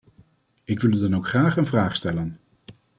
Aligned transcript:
Ik 0.63 0.79
wil 0.79 0.91
u 0.91 0.99
dan 0.99 1.15
ook 1.15 1.27
graag 1.27 1.57
een 1.57 1.65
vraag 1.65 1.95
stellen. 1.95 2.39